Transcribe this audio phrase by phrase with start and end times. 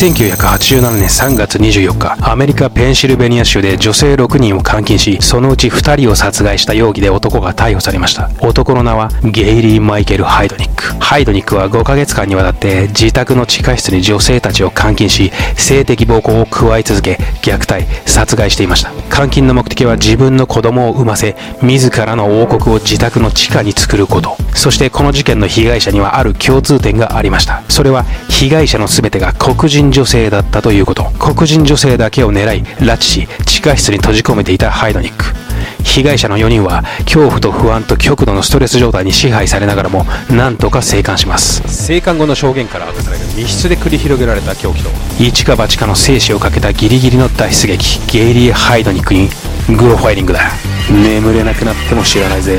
[0.00, 8.30] 1987年3月24日、アメリカ・ペンシルベニア州で女性6人を監禁し、そのうち2人を殺害した容疑で男が逮捕されました。
[8.40, 10.84] 男の名はゲイリー・マイケル・ハイドニック。
[11.04, 18.90] ハイドニックは5ヶ月間にわたって自宅の地下室に女性たちを監禁し、性的暴行を加え続け、虐待、殺害していました。
[19.14, 24.34] 監禁の目的は自分の子供を産ませ、自らの王国を自宅の地下に作ること。
[24.54, 27.62] そしてこの事件の被害者にはある共通点がありました。
[27.68, 31.04] それは被害者の全てが黒人女性だったということ。
[31.18, 35.24] 黒人女性だけを狙い、拉致し、地下室に閉じ込めていたハイドニック。
[35.82, 41.62] 被害者の4人は恐怖と不安と極度のストレス状態に支配されながらも何とか生還します。
[41.66, 49.28] 生還後の証言から明かされる密室で繰り広げられた狂気と一か八かの生死をかけたギリギリの脱出劇ゲイリー・ハイドニックに
[49.76, 50.40] グロファイリングだ。
[50.90, 52.58] 眠れなくなっても知らないぜ。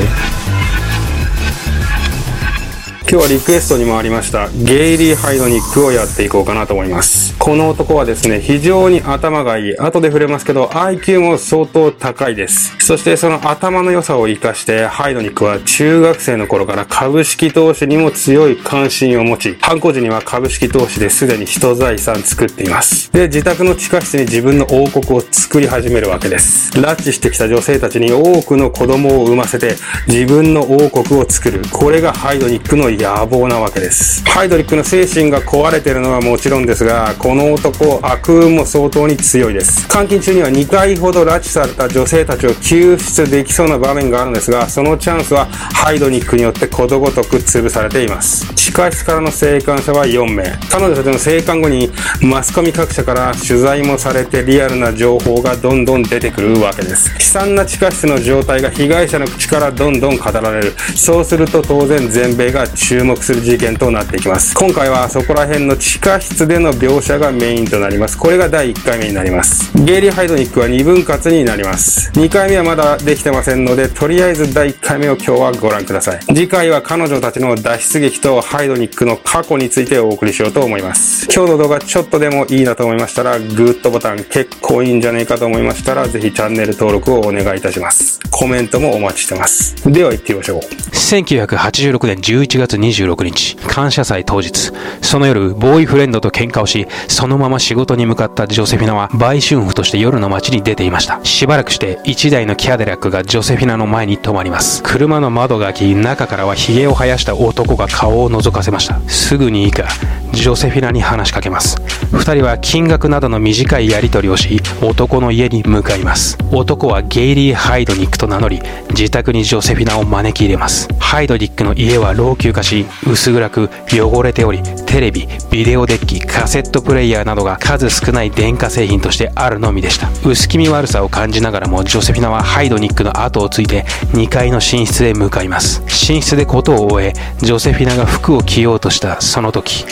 [3.12, 7.36] 今日はリクエストにもありましたゲイリー・ハイドニックをやっていこうかなと思います。
[7.38, 9.76] この男はですね非常に頭がいい。
[9.76, 12.74] 後で触れますけど IQ も相当高いです。
[12.84, 23.12] そしてその頭の良さを生かしてハイドニックは中学生の頃から株式投資にも強い関心を持ち犯行時には株式投資ですでに人財産作っています。
[23.12, 26.72] で自宅の地下室に自分の王国を作り始めるわけです。
[26.72, 29.76] 拉致してきた女性たちに多くの子供を産ませて
[30.08, 31.62] 自分の王国を作る。
[31.70, 34.24] これがハイドニックの野望なわけです。
[34.24, 39.86] ハイドニックの精神が壊れてるのはもちろんですがこの男悪運も相当に強いです。
[39.88, 48.52] 監禁中には2回ほど拉致された女性たちを救出できそうな場面があるんですがそのチャンスはハイドニックによってことごとく潰されています。
[48.54, 50.44] 地下室からの生還者は4名。
[50.70, 51.90] 彼女たちの生還後に
[52.22, 57.10] マスコミ各社から取材もされてリアルな情報がどんどん出てくるわけです。
[57.14, 60.72] 悲惨な地下室の状態が被害者の口からどんどん語られる。
[60.94, 64.54] そうすると当然全米が注目する事件となっていきます。
[64.54, 68.16] 今回はそこら辺の地下室での描写がメインとなります。
[68.16, 69.70] これが第1回目になります。
[69.74, 72.10] ゲイリー・ハイドニックは2分割になります。
[72.14, 76.20] 2回目はまだできてませんのでとりあえず第1回目を今日はご覧ください。
[76.26, 81.26] 次回は彼女たちの脱出劇とハイドニックの過去についてお送りしようと思います。
[81.34, 88.20] 今日の動画ちょっとでもいいなと思いましたらグッドボタン結構いいんじゃねえかと思いましたらぜひチャンネル登録をお願いいたします。
[88.30, 89.74] コメントもお待ちしてます。
[89.90, 90.60] では行ってみましょう。
[90.60, 94.72] 1986年11月26日感謝祭当日。
[95.02, 101.22] その夜ボーイフレンドと喧嘩をしそのまま仕事に向かったジョセフィナは売春婦として夜の街に出ていました。
[101.24, 104.82] しばらくして1台ののキャデラックがジョセフィナの前に止まります。
[104.82, 109.00] 車の窓が開き中からはヒゲを生やした男が顔を覗かせました。
[109.08, 109.88] すぐにいいか
[110.32, 111.76] ジョセフィナに話しかけます。
[112.12, 116.36] 2人は金額などの短いやり取りをし男の家に向かいます。
[116.50, 120.88] 男はゲイリー・ハイドニックと名乗り自宅にジョセフィナを招き入れます。
[120.98, 130.08] ハイドニックの家は老朽化し薄暗く汚れておりテレビビデオデッキカセットプレイヤーなどが数少ない電化製品としてあるのみでした。
[130.28, 135.82] 薄気味悪さを感じながらもジョセフィナはハイドニックの後をついて2階の寝室へ向かいます。
[135.82, 139.84] 寝室で事を終えジョセフィナが服を着ようとしたその時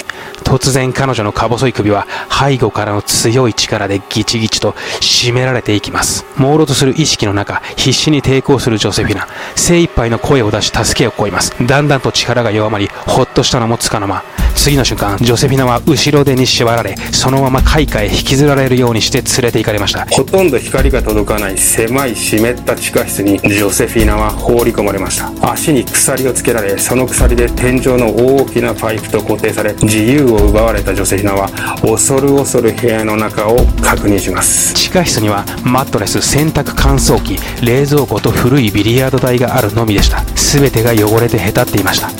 [0.50, 6.24] 突然彼女のか細い首は背後からの強い力でギチギチと締められていきます。
[6.36, 9.28] 朦朧とする意識の中必死に抵抗するジョセフィナ。
[9.54, 11.54] 精一杯の声を出し助けを請います。
[11.64, 14.24] だんだんと力が弱まりほっとしたのもつかの間。
[14.56, 20.04] 次の瞬間ジョセフィナは後ろ手に縛られそのまま階下へ引きずられるようにして連れて行かれました。
[20.06, 25.52] ほとんど光が届かない狭い湿った地下室にジョセフィナは放り込まれました。
[25.52, 31.48] 足に鎖をつけられその鎖で天井の大きなパイプと固定され自由を奪われたジョセフィナは
[31.82, 34.74] 恐る恐る部屋の中を確認します。
[34.74, 40.24] 地下室にはマットレス洗濯乾燥機冷蔵庫と古いビリヤード台があるのみでした。
[40.34, 42.10] 全てが汚れてへたっていました。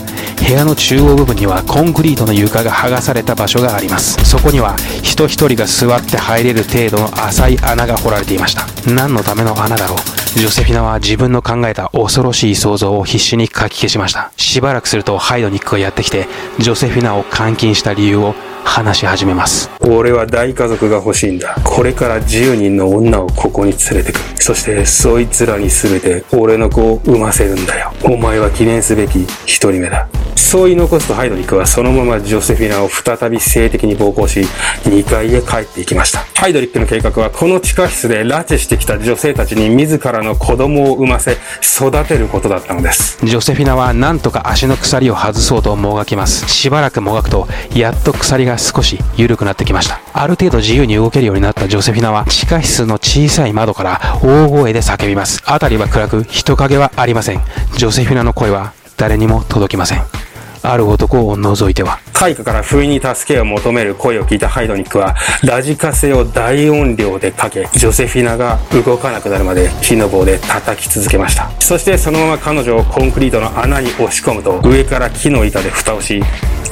[0.43, 4.17] 部屋の中央部分にはコンクリートの床が剥がされた場所があります。
[4.25, 8.66] そこには人一人が座って入れる程度の浅い穴が掘られていました。
[8.90, 10.19] 何のための穴だろう。
[10.36, 14.30] ジョセフィナは自分の考えた恐ろしい想像を必死に書き消しました。
[14.36, 16.28] しばらくするとハイドニックがやってきて
[16.58, 18.34] ジョセフィナを監禁した理由を
[18.64, 19.68] 話し始めます。
[19.80, 21.56] 俺は大家族が欲しいんだ。
[21.64, 24.18] これから10人の女をここに連れてく。
[24.18, 27.92] るそしてそいつらに全て俺の子を産ませるんだよ。
[28.04, 30.06] お前は記念すべき一人目だ。
[30.50, 34.41] そう言い残すとハイドニックはそのままジョセフィナを再び性的に暴行し
[34.82, 36.25] 2階へ帰っていきました。
[36.35, 43.25] ハイドリックの計画はこの地下室で拉致してきた女性たちに自らの子供を産ませ育てることだったのです。
[43.25, 46.49] ジョセフィナは何とか足の鎖を外そうともがきます。
[46.49, 50.00] しばらくもがくとやっと鎖が少し緩くなってきました。
[50.12, 55.44] ある程度自由に動けるようになったジョセフィナは地下室の小さい窓から大声で叫びます。
[55.44, 57.41] 辺りは暗く人影はありません。
[57.76, 60.19] ジョセフィナの声は誰にも届きません。
[60.62, 62.00] ある男を除いては。
[62.12, 71.50] 開花から不意に助けを求める声を聞いたハイドニックはラジカセを大音量でかけジョセフィナが動かなくなるまで木の棒で叩き続けました。
[71.60, 76.22] そしてそのまま彼女をコンクリートの穴に押し込むと上から木の板で蓋をし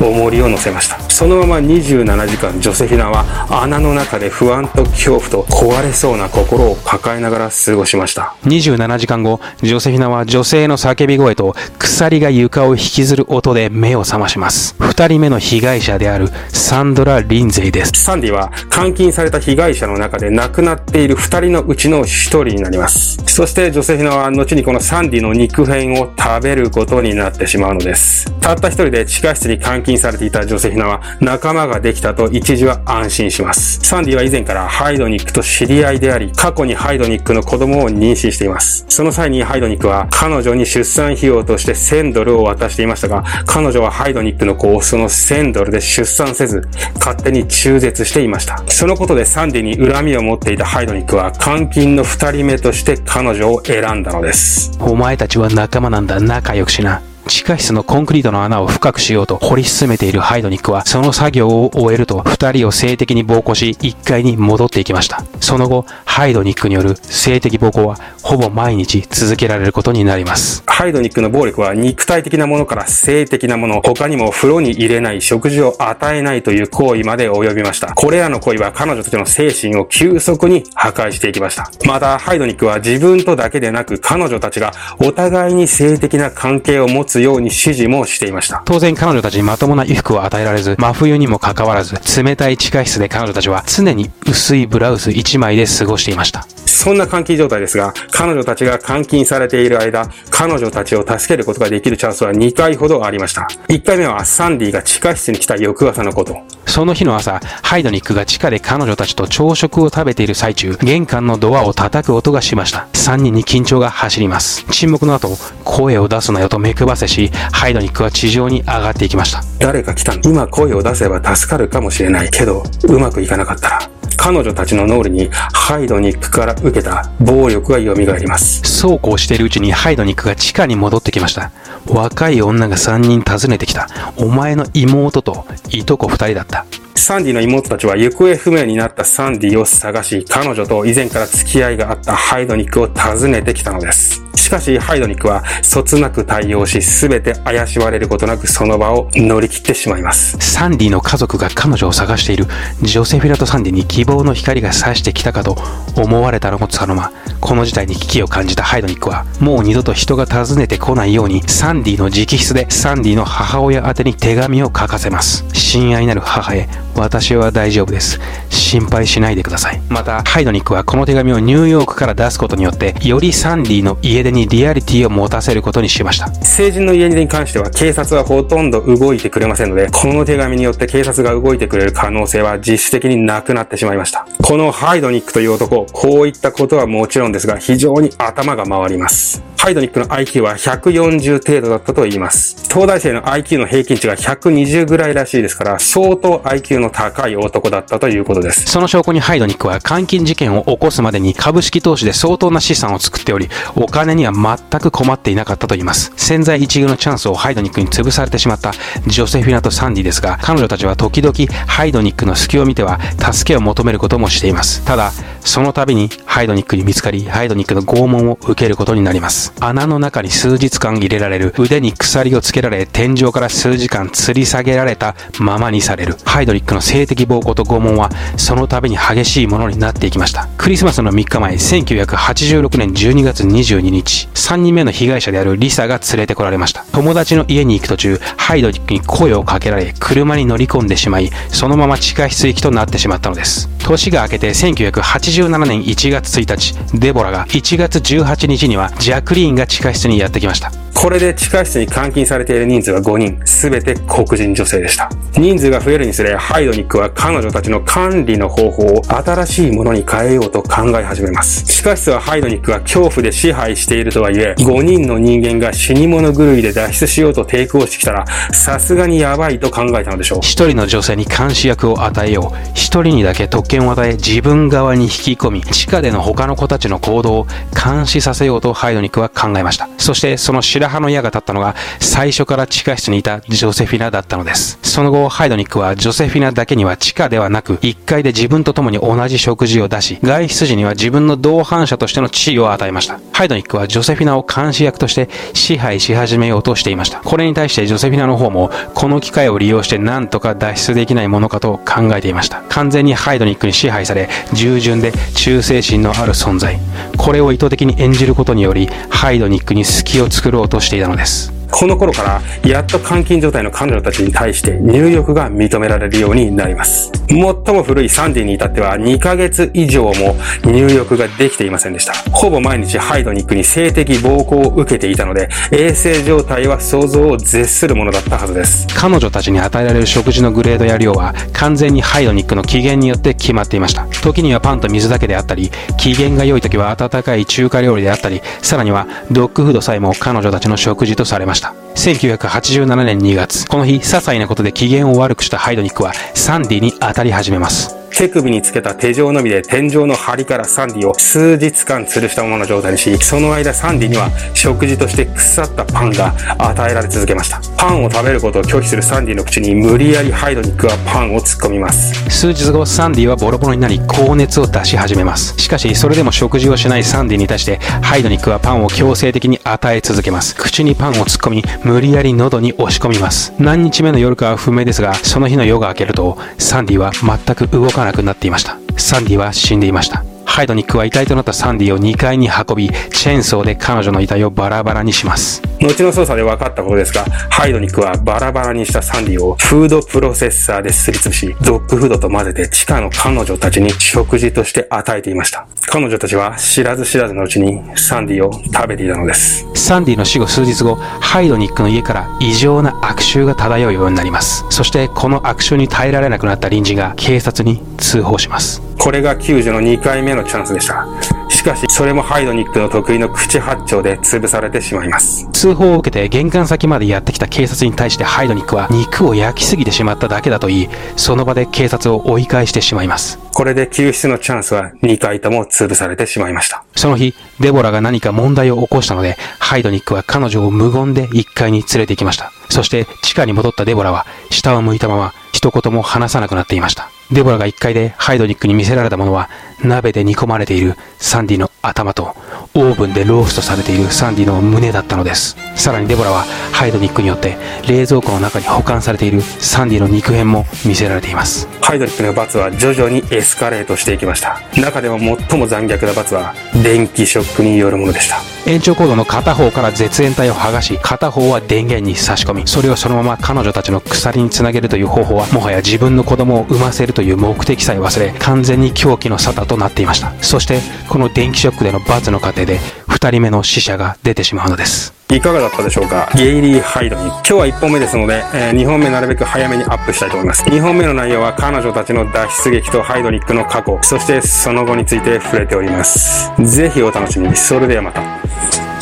[0.06, 0.99] 重りを乗せました。
[1.11, 8.35] そのまま27時間ジョセフィナは穴の中で不安と恐怖と壊れそうな心を抱えながら過ごしました。
[8.45, 14.77] 27時間後ジョセフィナは女性の叫び声と鎖が床を引きずる音で目を覚まします。
[14.79, 17.93] 2人目の被害者であるサンドラ・リンゼイです。
[17.94, 23.19] サンディは監禁された被害者の中で亡くなっている2人のうちの1人になります。
[23.27, 28.33] そしてジョセフィナは後にこのサンディの肉片を食べることになってしまうのです。
[28.41, 33.81] たった一人で地下室に監禁禁されていたジョセフィナは仲間ができたと一時は安心します。
[33.81, 38.85] サンディは以前からハイドニックと知り合いであり過去にハイドニックの子供を妊娠しています。
[38.88, 46.69] その際にハイドニックは彼女に出産費用として1000ドルを渡していましたが彼女はハイドニックの子をその1000ドルで出産せず
[46.99, 48.62] 勝手に中絶していました。
[48.69, 54.76] そのことでサンディに恨みを持っていたハイドニックは監禁の2人目として彼女を選んだのです。
[54.81, 56.20] お前たちは仲間なんだ。
[56.20, 57.00] 仲良くしな。
[57.29, 65.23] 地下室のコンクリートの穴を深くしようと掘り進めているハイドニックは、その作業を終えると、二人を性的に暴行し、1階に戻っていきました。
[65.41, 70.63] その後、ハイドニックによる性的暴行は、ほぼ毎日続けられることになります。
[70.67, 77.93] ハイドニックの暴力は肉体的なものから性的なもの、他にも風呂に入れない、食事を与えないという行為まで及びました。
[77.93, 81.71] これらの行為は彼女たちの精神を急速に破壊していきました。
[81.85, 88.63] また、ハイドニックは自分とだけでなく彼女たちがお互いに性的な関係を持つように指示もしていました。
[88.65, 96.46] 当然彼女たちにまともな衣服を与えられず、真冬にもかかわらず、冷たい地下室で彼女たちは常に薄いブラウス1枚で過ごしていました。
[96.69, 103.48] そんな監禁状態ですが、彼女たちが監禁されている間、彼女たちを助けることができるチャンスは2回ほどありました。
[103.69, 106.37] 1回目はサンディが地下室に来た翌朝のこと。
[106.67, 112.87] その日の朝、ハイドニックが地下で彼女たちと朝食を食べている最中、玄関のドアを叩く音がしました。
[112.93, 114.65] 3人に緊張が走ります。
[114.70, 115.31] 沈黙の後、
[115.65, 119.43] 声を出すなよと目配せし、ハイドニックは地上に上がっていきました。
[119.58, 128.60] 誰か来た今声を出せば助かるかもしれないけど、うまくいかなかったら、彼女たちの脳裏にハイドニックから受けた暴力が蘇ります。
[128.63, 131.51] そうこうしているうちにハイドニックが地下に戻ってきました。
[131.87, 133.89] 若い女が3人訪ねてきた。
[134.19, 136.67] お前の妹といとこ2人だった。
[136.98, 144.22] サンディの妹たちは行方不明になったサンディを探し、彼女と以前から付き合いがあったハイドニックを訪ねてきたのです。
[144.34, 150.36] しかし、ハイドニックは、そつなく対応し、すべて怪しまれることなくその場を乗り切ってしまいます。
[150.40, 152.46] サンディの家族が彼女を探している
[152.82, 155.56] ジョセフィラとサンディに希望の光が差してきたかと
[155.96, 165.44] 思われたのもつかの間、この事態に危機を感じたハイドニックは、もう二度と人が訪ねてこないように、サンディの直筆でサンディの母親宛に手紙を書かせます。
[165.52, 168.21] 親愛なる母へ、私は大丈夫です。
[168.49, 169.81] 心配しないでください。
[169.89, 176.29] また、ハイドニックはこの手紙をニューヨークから出すことによって、よりサンディの家出にリアリティを持たせることにしました。
[176.45, 184.27] 成人の家出に関しては警察はほとんど動いてくれませんので、この手紙によって警察が動いてくれる可能性は実質的になくなってしまいました。
[184.43, 189.43] このハイドニックという男、こういったことはもちろんですが、非常に頭が回ります。
[189.59, 192.57] ハイドニックの IQ は140程度だったと言います。
[192.71, 198.65] 東大生の IQ の平均値が120ぐらいらしいですから、相当 IQ の高い男だったということです。
[198.67, 206.13] その証拠にハイドニックは監禁事件を起こすまでに株式投資で相当な資産を作っており、お金には全く困っていなかったと言います。
[206.17, 208.73] 潜在一遇のチャンスをハイドニックに潰されてしまった
[209.06, 211.35] ジョセフィナとサンディですが、彼女たちは時々
[211.67, 214.85] ハイドニックの隙を見ては助けを求めることもしています。
[214.85, 215.13] ただ、
[215.48, 219.55] その度にハイドニックに見つかり、ハイドニックの拷問を受けることになります。
[219.60, 226.17] 穴の中に数日間入れられる、腕に鎖をつけられ、天井から数時間吊り下げられたままにされる。
[226.26, 230.50] ハイドニックの性的暴行と拷問は、その度に激しいものになっていきました。
[230.58, 236.84] クリスマスの3日前、1986年12月22日、3人目の被害者であるリサが連れてこられました。
[236.93, 243.70] 友達の家に行く途中、ハイドニックに声をかけられ、車に乗り込んでしまい、そのまま地下室行きとなってしまったのです。
[243.78, 245.00] 年が明けて19
[245.39, 250.88] 1987年1月1日、デボラが1月18日にはジャクリーンが地下室にやってきました。
[251.00, 255.08] これで地下室に監禁されている人数は5人、すべて黒人女性でした。
[255.36, 261.62] 人数が増えるにつれ、ハイドニックは彼女たちの管理の方法を新しいものに変えようと考え始めます。
[261.62, 270.38] 地下室はハイドニックが恐怖で支配しているとはいえ、5人の人間が死に物狂いで脱出しようと抵抗してきたら、さすがにやばいと考えたのでしょう。
[270.43, 272.70] 一人の女性に監視役を与えよう。
[272.74, 279.88] 一人にだけ特権を与え、自分側に引き込み、地下での他の子たちの行動を監視させようとハイドニックは考えました。
[279.96, 284.79] そしてその白羽の矢が立ったのが最初から地下室にいたジョセフィナだったのです。
[284.83, 293.21] その後、ハイドニックはジョセフィナだけには地下ではなく1階で自分と共に同じ食事を出し、外出時には自分の同伴者としての地位を与えました。
[293.33, 297.21] ハイドニックはジョセフィナを監視役として支配し始めようとしていました。
[297.21, 302.63] これに対してジョセフィナの方もこの機会を利用して何とか脱出できないものかと考えていました。
[302.69, 306.81] 完全にハイドニックに支配され、従順で忠誠心のある存在。
[307.17, 311.57] これを意図的に演じることにより、ハイドニックに隙を作ろうとしていたのです。
[311.70, 317.13] この頃からやっと監禁状態の彼女たちに対して入浴が認められるようになります。
[317.29, 322.15] 最も古いサンディに至っては2ヶ月以上も入浴ができていませんでした。
[322.31, 328.87] ほぼ毎日ハイドニックに性的暴行を受けていたので、衛生状態は想像を絶するものだったはずです。
[328.96, 334.06] 彼女たちに与えられる食事のグレードや量は完全にハイドニックの機嫌によって決まっていました。
[334.22, 341.57] 時にはパンと水だけであったり、機嫌が良い時は温かい中華料理であったり、さらにはドッグフードさえも彼女たちの食事とされました。
[341.58, 341.88] した。
[341.98, 347.98] 1987年2月、この日、些細なことで機嫌を悪くしたハイドニックはサンディに当たり始めます。
[348.19, 357.60] 手首につけた手錠のみで天井の梁からサンディを数日間吊るしたままの状態にし、その間サンディには食事として腐ったパンが与えられ続けました。
[357.76, 362.12] パンを食べることを拒否するサンディの口に無理やりハイドニックはパンを突っ込みます。
[362.28, 365.56] 数日後、サンディはボロボロになり高熱を出し始めます。
[365.56, 370.56] しかし、それでも食事をしないサンディに対して、ハイドニックはパンを強制的に与え続けます。
[370.56, 373.55] 口にパンを突っ込み、無理やり喉に押し込みます。
[373.59, 378.77] 何日目の夜かは不明ですが、その日の夜が明けると、サンディは全く動かなくなっていました。
[378.99, 380.28] サンディは死んでいました。
[380.48, 385.62] ハイドニックは遺体となったサンディを2階に運び、チェーンソーで彼女の遺体をバラバラにします。
[385.78, 395.69] 後の捜査で分かったことですが、ハイドニックはバラバラにしたサンディをフードプロセッサーですりつぶし、ドッグフードと混ぜて地下の彼女たちに食事として与えていました。
[395.86, 399.64] 彼女たちは知らず知らずのうちにサンディを食べていたのです。
[399.74, 404.64] サンディの死後数日後、ハイドニックの家から異常な悪臭が漂うようになります。
[404.70, 408.82] そしてこの悪臭に耐えられなくなった隣人が警察に通報します。
[408.98, 411.07] これが救助の2回目のチャンスでした。
[411.49, 415.49] しかし、それもハイドニックの得意の口八丁で潰されてしまいます。
[415.53, 423.39] 通報を受けて玄関先までやってきた警察に対してハイドニックは肉を焼きすぎてしまっただけだと言い、その場で警察を追い返してしまいます。
[423.55, 426.85] これで救出のチャンスは2回とも潰されてしまいました。
[426.95, 432.53] その日、デボラが何か問題を起こしたので、ハイドニックは彼女を無言で1階に連れて行きました。
[432.71, 437.11] そして地下に戻ったデボラは下を向いたまま一言も話さなくなっていました。
[437.31, 439.51] デボラが1階でハイドニックに見せられたものは、
[439.85, 442.35] 鍋で煮込まれているサンディの頭と、
[442.75, 445.56] オーブンでローストされているサンディの胸だったのです。
[445.77, 447.56] さらにデボラはハイドニックによって
[447.87, 451.69] 冷蔵庫の中に保管されているサンディの肉片も見せられています。
[451.81, 454.60] ハイドニックの罰は徐々にエスカレートしていきました。
[454.77, 458.37] 中でも最も残虐な罰は電気ショックによるものでした。
[458.67, 470.34] 延長コードの片方から絶縁体を剥がし、片方は電源に差し込み、それをそのまま彼女たちの鎖につなげるという方法は、もはや自分の子供を産ませるという目的さえ忘れ、完全に狂気の沙汰となっていました。
[470.43, 475.15] そして、この電気ショックでの罰の過程で、2人目の死者が出てしまうのです。
[475.31, 476.31] いかがだったでしょうか？
[476.34, 477.27] ゲイリー・ハイドに。
[477.27, 480.65] 今日は1本目ですので、えー、2本目なるべく早めにアップしたいと思います。
[480.65, 486.50] 2本目の内容は彼女たちの脱出劇とハイドニックの過去、そしてその後について触れております。
[486.65, 487.56] ぜひお楽しみに。
[487.56, 488.97] それではまた。